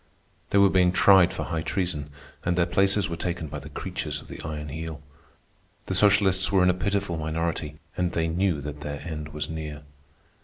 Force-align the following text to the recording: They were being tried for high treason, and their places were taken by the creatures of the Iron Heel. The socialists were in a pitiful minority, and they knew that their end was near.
They 0.49 0.57
were 0.57 0.71
being 0.71 0.91
tried 0.91 1.31
for 1.31 1.43
high 1.43 1.61
treason, 1.61 2.09
and 2.43 2.57
their 2.57 2.65
places 2.65 3.07
were 3.07 3.15
taken 3.15 3.45
by 3.45 3.59
the 3.59 3.69
creatures 3.69 4.19
of 4.19 4.29
the 4.29 4.41
Iron 4.41 4.69
Heel. 4.69 4.99
The 5.85 5.93
socialists 5.93 6.51
were 6.51 6.63
in 6.63 6.71
a 6.71 6.73
pitiful 6.73 7.17
minority, 7.17 7.77
and 7.95 8.11
they 8.13 8.27
knew 8.27 8.61
that 8.61 8.81
their 8.81 8.99
end 9.01 9.29
was 9.29 9.47
near. 9.47 9.83